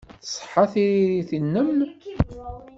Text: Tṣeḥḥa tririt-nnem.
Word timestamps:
Tṣeḥḥa 0.23 0.63
tririt-nnem. 0.71 1.77